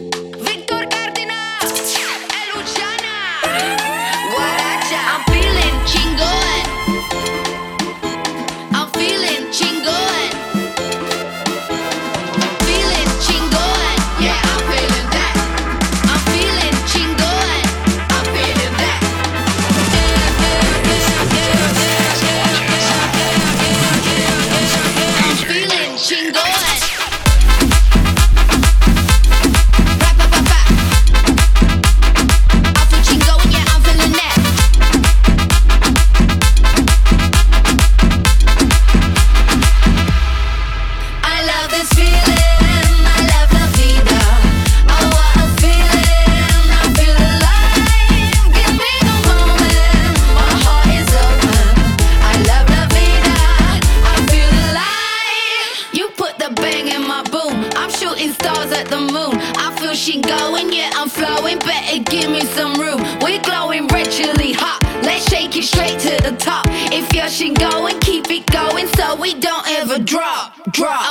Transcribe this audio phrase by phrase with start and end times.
[0.00, 0.41] more.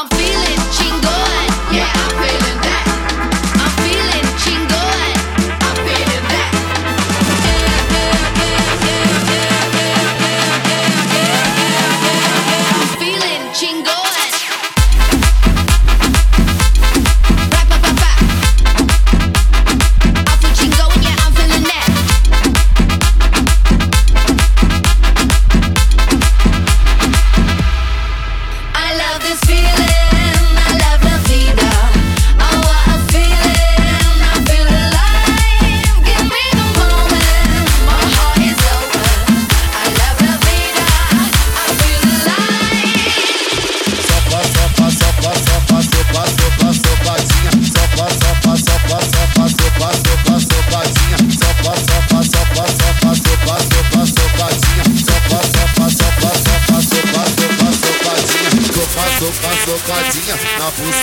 [0.02, 0.31] I'm feeling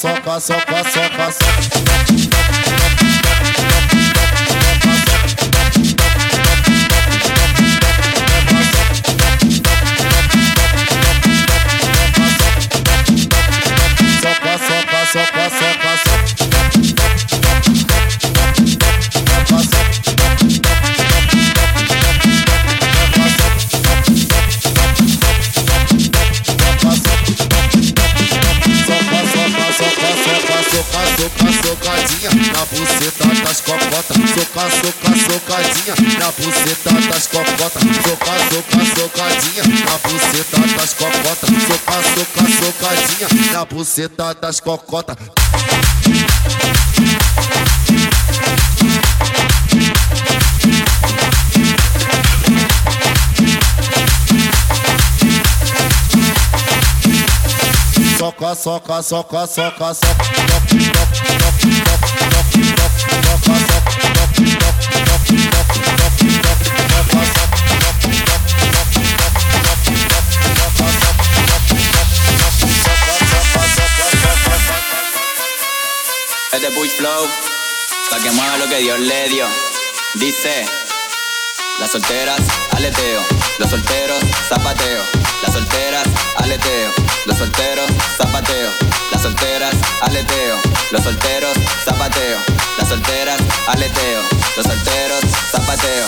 [0.00, 2.49] soca, soca, soca, soca.
[43.90, 45.16] Buceta das cocotas.
[58.16, 60.24] Soca, soca, soca, soca, soca, soca, soca,
[61.74, 62.78] soca, soca,
[63.26, 63.79] soca, soca,
[77.00, 77.26] Flow,
[78.10, 79.46] para que mueva lo que Dios le dio.
[80.16, 80.66] Dice,
[81.78, 82.38] las solteras,
[82.72, 83.22] aleteo,
[83.58, 85.02] los solteros, zapateo,
[85.42, 86.06] las solteras,
[86.36, 86.90] aleteo,
[87.24, 88.70] los solteros, zapateo,
[89.10, 90.58] las solteras, aleteo,
[90.90, 91.56] los solteros,
[91.86, 92.38] zapateo,
[92.76, 94.22] las solteras, aleteo,
[94.58, 95.20] los solteros,
[95.50, 96.06] zapateo.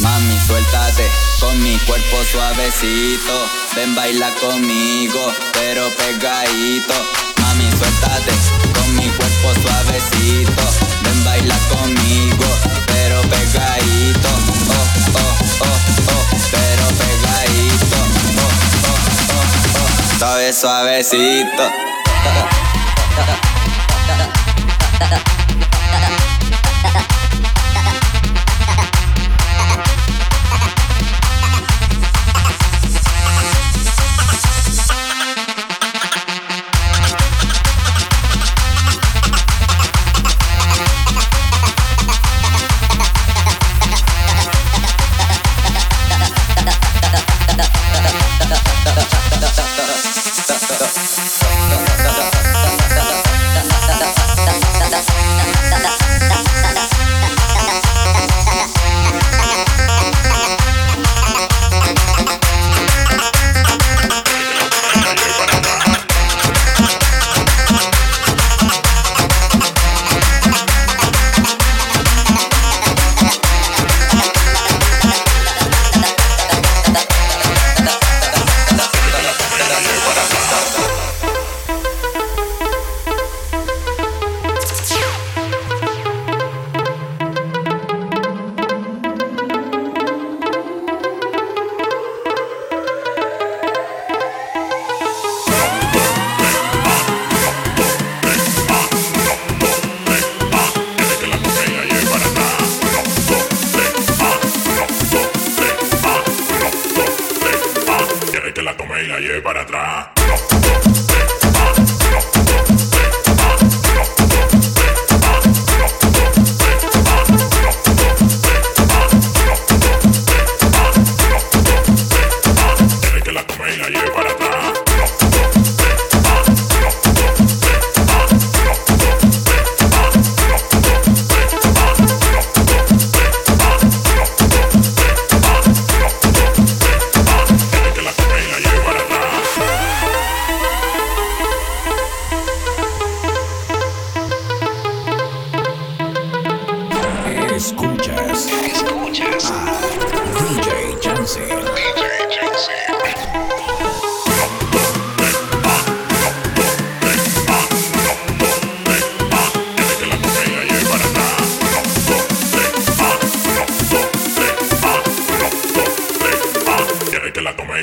[0.00, 3.50] Mami, suéltate con mi cuerpo suavecito.
[3.76, 7.31] Ven, baila conmigo, pero pegadito.
[7.52, 8.32] Mami, suéltate
[8.72, 10.62] con mi cuerpo suavecito.
[11.02, 12.46] Ven, baila conmigo,
[12.86, 14.28] pero pegadito.
[14.70, 15.78] Oh, oh, oh,
[16.08, 17.98] oh, pero pegadito.
[18.38, 18.52] Oh,
[18.88, 18.96] oh,
[19.34, 21.64] oh, oh, suave, suavecito.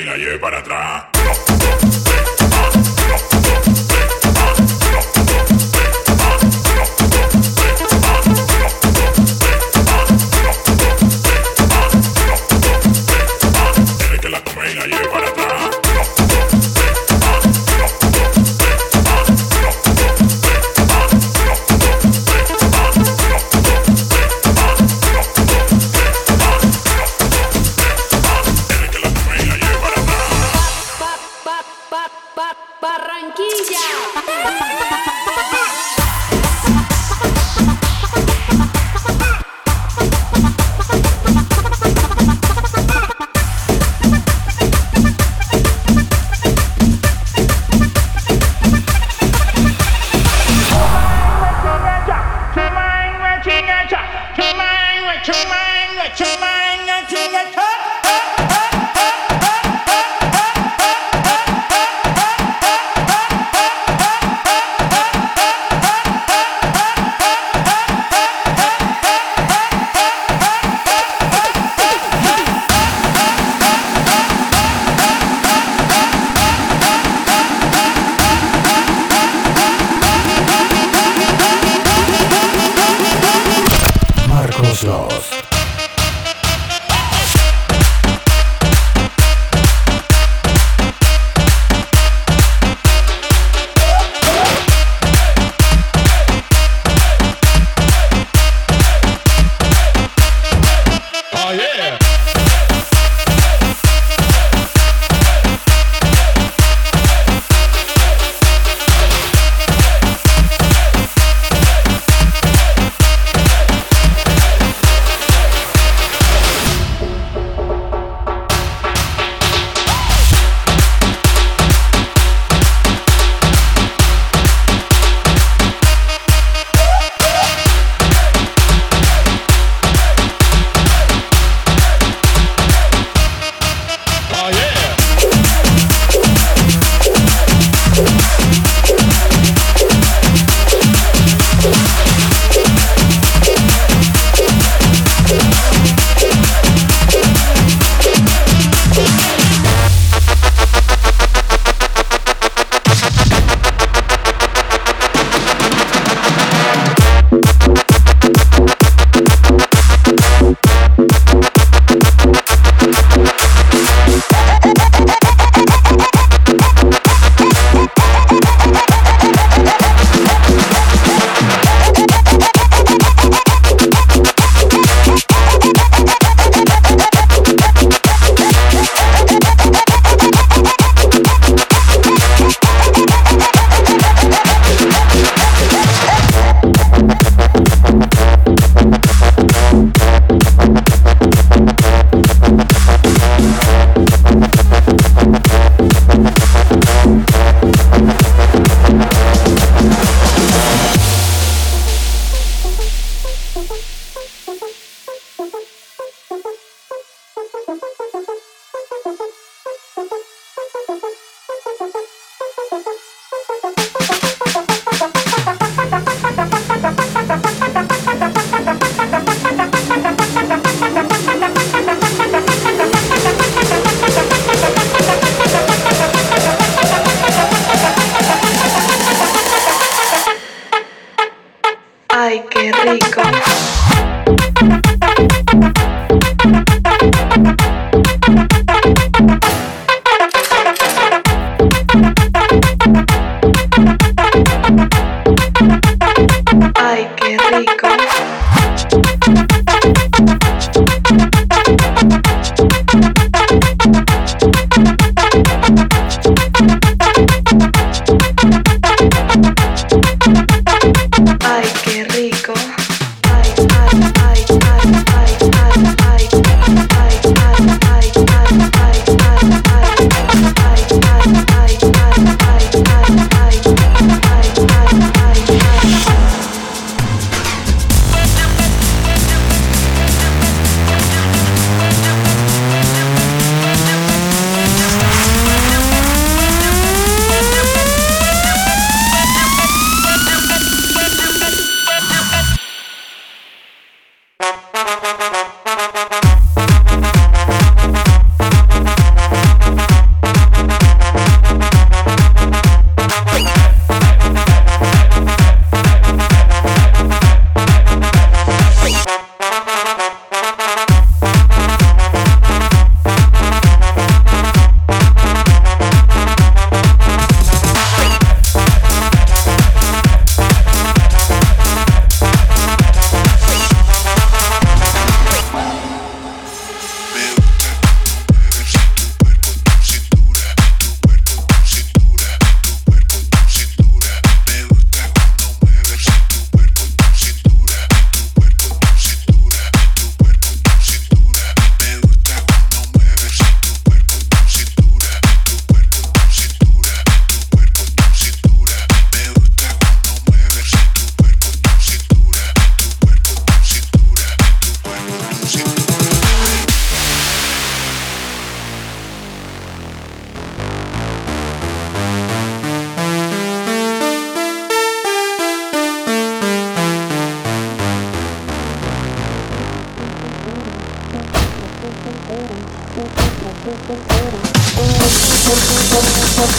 [0.00, 1.19] y la lleve para atrás.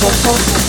[0.01, 0.61] 冲冲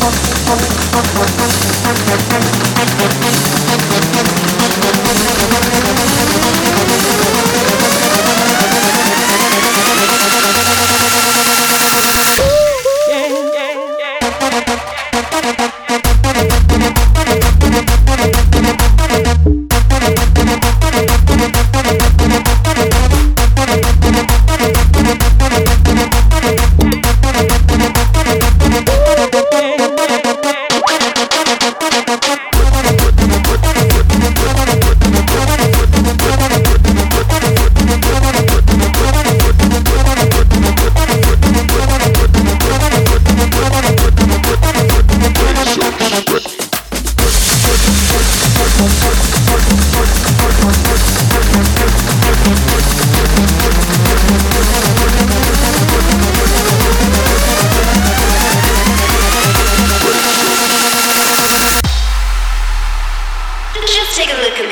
[64.22, 64.71] Take a look at